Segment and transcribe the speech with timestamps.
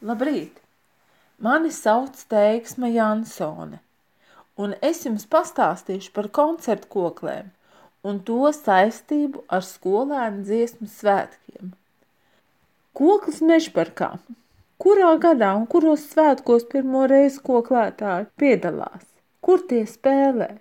[0.00, 0.56] Labrīt!
[1.44, 3.84] Mani sauc Teiksma Jansone,
[4.56, 7.50] un es jums pastāstīšu par koncertu koklēm
[8.08, 11.76] un to saistību ar skolēnu dziesmu svētkiem.
[12.96, 14.16] Koklis mežparkā.
[14.80, 19.04] Kurā gadā un kuros svētkos pirmo reizi koklētāji piedalās?
[19.44, 20.56] Kur tie spēlē?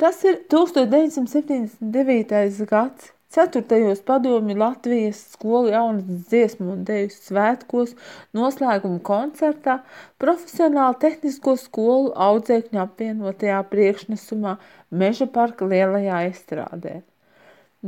[0.00, 2.64] Tas ir 1979.
[2.72, 3.12] gads.
[3.30, 7.92] Ceturtajos padomju Latvijas skolu jaunatnes dziesmu un deju svētkos
[8.34, 9.76] noslēguma koncertā
[10.18, 14.56] profesionāli tehnisko skolu audzēkņu apvienotajā priekšnesumā
[14.90, 16.96] Meža parka lielajā estrādē.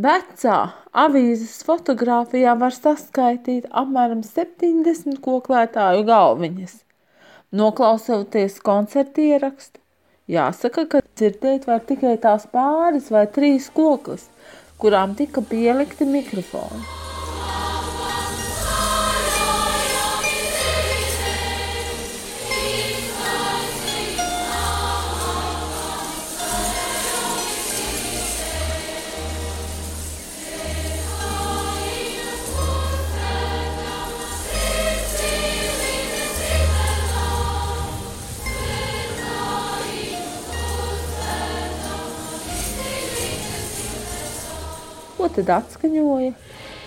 [0.07, 0.59] Vecā
[1.07, 6.79] avīzes fotografijā var saskaitīt apmēram 70 koklētāju galviņas.
[7.59, 9.83] Noklausoties koncerta ierakstu,
[10.31, 14.31] jāsaka, ka dzirdēt var tikai tās pāris vai trīs koklis,
[14.83, 16.83] kurām tika pielikti mikrofoni.
[45.23, 46.33] Ko tad atskaņoja?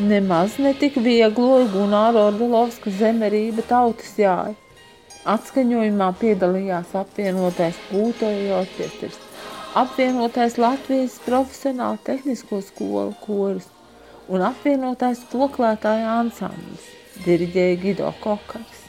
[0.04, 4.52] Nemaz ne tik viegloja Gunāra Ordelovska zemerība tautas jāja.
[5.34, 9.16] Atskaņojumā piedalījās apvienotais pūtoju orķestris,
[9.80, 13.70] apvienotais Latvijas profesionāla tehnisko skolu koris
[14.28, 16.90] un apvienotais koklētāja ansamblis,
[17.24, 18.82] diriģēja Gido Kokars.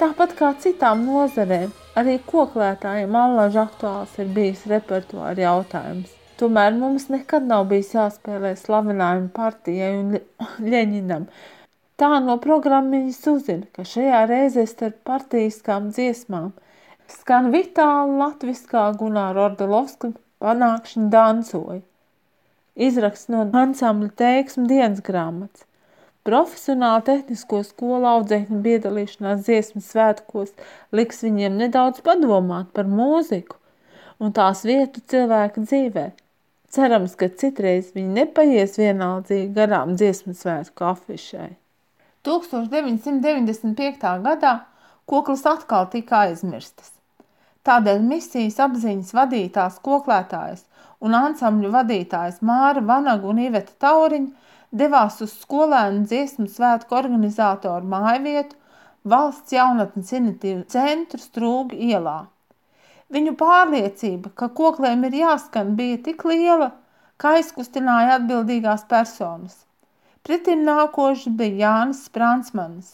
[0.00, 6.16] Tāpat kā citām nozarēm, arī koklētājiem allaž aktuāls ir bijis repertuāra jautājums.
[6.38, 10.12] Tomēr mums nekad nav bijis jāspēlē slavenājumi partijai un
[10.62, 11.24] Ļeņinam.
[11.98, 16.52] Tā no programmiņas uzzina, ka šajā reizē starp partijiskām dziesmām
[17.10, 20.12] skan vitāli latviskā Gunāra Ordelovska
[20.44, 21.80] panākšana dancoja.
[22.78, 25.66] Izraksts no ansambļa teiksmu dienas grāmatas.
[26.28, 30.54] Profesionāli tehnisko skolu audzēkņu piedalīšanās dziesmu svētkos
[30.94, 33.58] liks viņiem nedaudz padomāt par mūziku
[34.22, 36.08] un tās vietu cilvēka dzīvē.
[36.68, 41.54] Cerams, ka citreiz viņi nepaies vienaldzīgi garām dziesmu svētku afišai.
[42.28, 44.04] 1995.
[44.26, 44.52] gadā
[45.08, 46.92] koklis atkal tika aizmirstas.
[47.64, 50.66] Tādēļ misijas apziņas vadītās koklētājas
[51.04, 54.48] un ansambļu vadītājas Māra Vanaga un Iveta Tauriņa
[54.82, 58.56] devās uz skolēnu dziesmu svētku organizātoru mājvietu
[59.08, 62.18] valsts jaunatnes iniciatīvu centru Strūgu ielā.
[63.14, 66.72] Viņu pārliecība, ka koklēm ir jāskan, bija tik liela,
[67.16, 69.62] ka aizkustināja atbildīgās personas.
[70.26, 72.90] Pretim nākoši bija Jānis Spransmanis,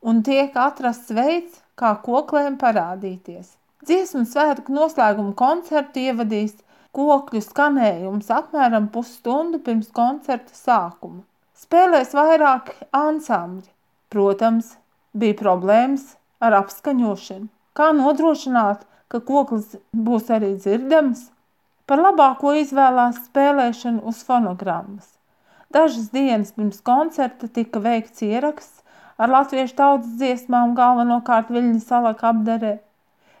[0.00, 3.52] un tiek atrasts veids, kā koklēm parādīties.
[3.84, 6.56] Dziesmu svētku noslēguma koncertu ievadīs
[6.96, 11.22] kokļu skanējums apmēram pusstundu pirms koncerta sākuma.
[11.58, 13.68] Spēlēs vairāki ansambļi.
[14.08, 14.72] Protams,
[15.12, 17.50] bija problēmas ar apskaņošanu.
[17.76, 21.28] Kā nodrošināt, ka koklis būs arī dzirdams,
[21.88, 25.14] par labāko izvēlās spēlēšanu uz fonogrammas.
[25.72, 28.84] Dažas dienas pirms koncerta tika veikts ieraksts
[29.18, 32.78] ar latviešu tautas dziesmām galvenokārt Viļņa salaka apderē.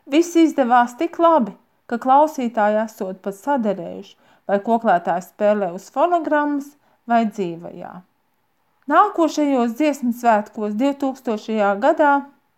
[0.08, 1.54] Viss izdevās tik labi,
[1.88, 4.16] ka klausītāji esot pat saderējuši,
[4.48, 6.72] vai koklētājs spēlē uz fonogrammas
[7.08, 7.92] vai dzīvajā.
[8.88, 11.74] Nākošajos dziesmu svētkos 2000.
[11.80, 12.12] gadā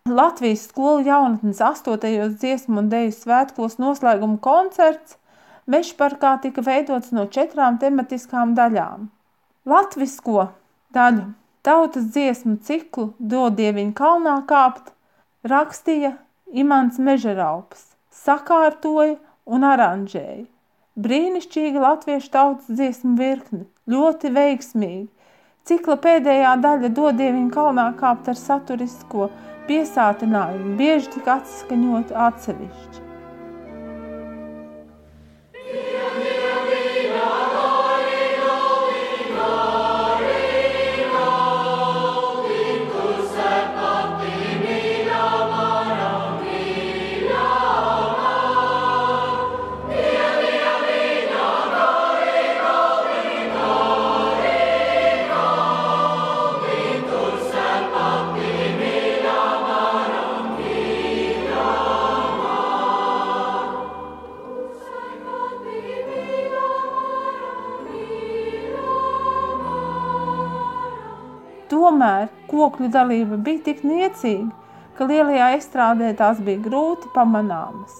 [0.09, 2.37] Latvijas skolu jaunatnes 8.
[2.37, 5.19] dziesmu un deju svētkos noslēguma koncerts
[5.69, 9.03] Mežparkā tika veidots no četrām tematiskām daļām.
[9.69, 10.47] Latvisko
[10.97, 11.27] daļu
[11.61, 14.89] tautas dziesmu ciklu Dodieviņa kalnā kāpt
[15.45, 16.15] rakstīja
[16.49, 20.47] Imants Mežeraups, sakārtoja un aranžēja.
[20.97, 25.07] Brīnišķīga latviešu tautas dziesmu virkne, ļoti veiksmīgi.
[25.69, 29.29] Cikla pēdējā daļa Dodieviņa kalnā kāpt ar saturisko
[29.69, 33.00] piesātinājumi bieži tika atskaņoti atsevišķi.
[71.71, 74.49] Tomēr kokļu dalība bija tik niecīga,
[74.97, 77.93] ka lielajā estrādē tās bija grūti pamanāmas.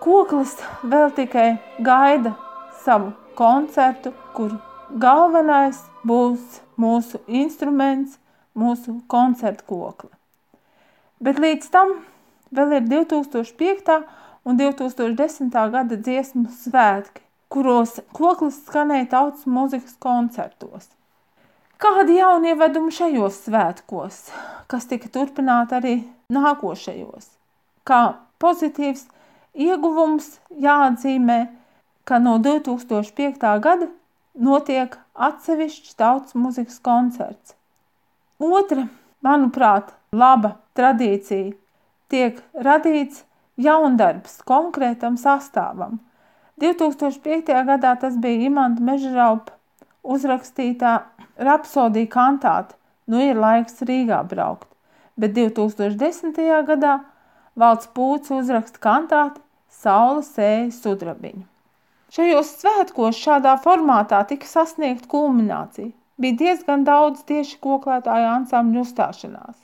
[0.00, 0.52] Koklis
[0.92, 1.48] vēl tikai
[1.82, 2.36] gaida
[2.84, 4.54] savu koncertu, kur
[5.02, 8.14] galvenais būs mūsu instruments,
[8.54, 10.12] mūsu koncertu kokli.
[11.20, 11.96] Bet līdz tam
[12.54, 13.98] vēl ir 2005.
[14.44, 15.50] un 2010.
[15.74, 20.88] gada dziesmu svētki, kuros koklis skanēja tautas mūzikas koncertos.
[21.80, 24.16] Kādi jaunievedumi šajos svētkos,
[24.68, 25.92] kas tika turpināti arī
[26.28, 27.30] nākošajos?
[27.88, 28.00] Kā
[28.42, 29.06] pozitīvs
[29.56, 30.26] ieguvums
[30.60, 31.38] jāatzīmē,
[32.04, 33.46] ka no 2005.
[33.64, 33.88] gada
[34.34, 34.98] notiek
[35.28, 37.54] atsevišķs tautas muzikas koncerts.
[38.36, 38.84] Otra,
[39.24, 41.54] manuprāt, laba tradīcija
[42.12, 43.24] tiek radīts
[43.56, 45.96] jaundarbs konkrētam sastāvam.
[46.60, 47.56] 2005.
[47.72, 49.56] gadā tas bija Imanta Mežraupa
[50.02, 50.98] uzrakstītā
[51.40, 52.80] rapsodija kantāte
[53.10, 54.68] Nu ir laiks Rīgā braukt,
[55.18, 56.36] bet 2010.
[56.68, 56.98] gadā
[57.58, 59.40] Valds Pūts uzraksta kantāti
[59.80, 61.42] Saula sēja sudrabiņu.
[62.14, 65.90] Šajos svētkos šādā formātā tika sasniegt kulminācija.
[66.22, 69.58] Bija diezgan daudz tieši koklētāju ansambļu uzstāšanās.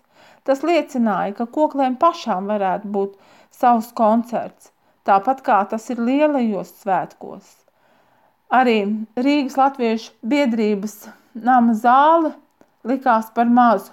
[0.47, 3.15] Tas liecināja, ka koklēm pašām varētu būt
[3.55, 4.73] savs koncerts,
[5.07, 7.66] tāpat kā tas ir lielajos svētkos.
[8.47, 12.31] Arī Rīgas Latviešu biedrības nama zāle
[12.87, 13.91] likās par mazu.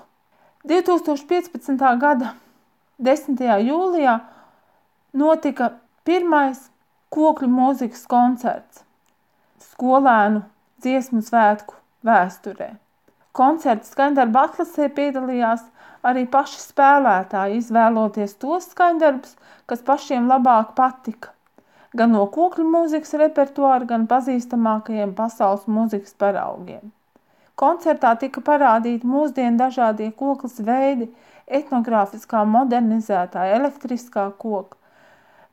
[0.69, 1.81] 2015.
[1.97, 2.35] gada
[3.01, 3.41] 10.
[3.65, 4.19] jūlijā
[5.17, 5.71] notika
[6.05, 6.69] pirmais
[7.09, 8.85] kokļu mūzikas koncerts
[9.73, 10.45] skolēnu
[10.85, 11.73] dziesmu svētku
[12.05, 12.75] vēsturē.
[13.33, 15.65] Koncerta skaņdarba atlasē piedalījās
[16.05, 19.33] arī paši spēlētāji, izvēloties tos skaņdarbus,
[19.65, 21.33] kas pašiem labāk patika
[21.98, 26.92] gan no kokļu mūzikas repertuāra, gan pazīstamākajiem pasaules mūzikas paraugiem.
[27.60, 31.12] Koncertā tika parādīti mūsdienu dažādie koklas veidi,
[31.48, 34.78] etnogrāfiskā modernizētā elektriskā koka,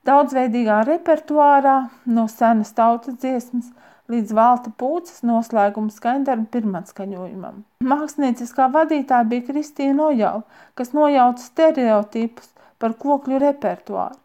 [0.08, 1.76] daudzveidīgā repertuārā
[2.06, 3.68] no senas tautas dziesmas
[4.10, 7.60] līdz valta pūces noslēguma skaņdarba pirmatskaņojumam.
[7.92, 10.42] Mākslinieckā vadītāja bija Kristīna Ojala,
[10.74, 12.50] kas nojauca stereotipus
[12.80, 14.19] par kokļu repertuāru.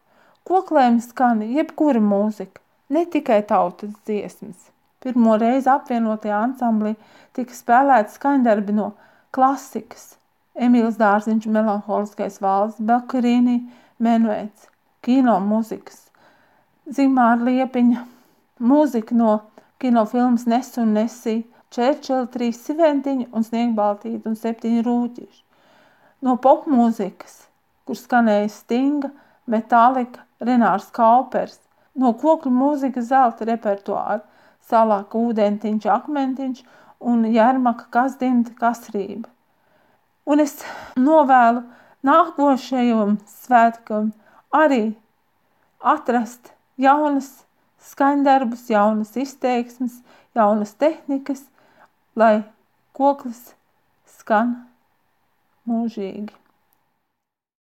[0.46, 2.60] Koklēm skan jebkura mūzika,
[2.94, 4.68] ne tikai tautas dziesmas.
[5.02, 6.94] Pirmo reizi apvienotajā ansamblī
[7.34, 8.92] tika spēlēti skaņdarbi no
[9.34, 10.14] klasikas.
[10.56, 13.58] Emīls Dārziņš, melanholiskais valsts, Belkarīnī,
[14.02, 14.70] Menuēts,
[15.04, 16.06] kino mūzikas,
[16.86, 18.06] Zimāra Liepiņa,
[18.62, 19.34] mūzika no
[19.82, 21.36] kinofilmas Nes un Nesī,
[21.74, 25.42] Čērčela trīs siventiņi un Sniegbaltīti un septiņi rūķiši.
[26.24, 27.40] No popmūzikas,
[27.84, 29.10] kur skanēja Stinga,
[29.46, 31.60] Metalika, Renārs Kaupers,
[31.94, 34.20] no kokļu mūzikas zelta repertuāra,
[34.66, 36.62] salāka ūdentiņš, akmentiņš
[37.06, 39.30] un jērmaka kasdimta kasrība.
[40.26, 40.58] Un es
[40.98, 41.62] novēlu
[42.06, 44.10] nākošajam svētkam
[44.54, 44.96] arī
[45.78, 46.50] atrast
[46.80, 47.30] jaunas
[47.86, 50.00] skaņdarbus, jaunas izteiksmes,
[50.34, 51.44] jaunas tehnikas,
[52.18, 52.42] lai
[52.96, 53.52] koklis
[54.18, 54.56] skan
[55.68, 56.34] mūžīgi.